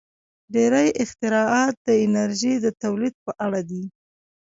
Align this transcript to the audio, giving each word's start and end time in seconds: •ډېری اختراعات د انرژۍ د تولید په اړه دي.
•ډېری 0.53 0.87
اختراعات 1.03 1.75
د 1.85 1.87
انرژۍ 2.05 2.53
د 2.61 2.67
تولید 2.81 3.15
په 3.25 3.31
اړه 3.45 3.61
دي. 3.69 3.83